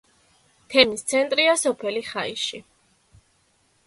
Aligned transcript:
თემის 0.75 1.03
ცენტრია 1.11 1.53
სოფელი 1.63 2.01
ხაიში. 2.07 2.63